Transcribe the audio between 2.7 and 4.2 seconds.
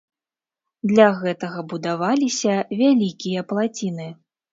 вялікія плаціны.